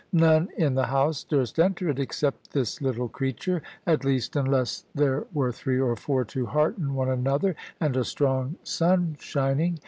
[0.13, 5.25] None in the house durst enter it except this little creature; at least unless there
[5.31, 9.79] were three or four to hearten one another, and a strong sun shining.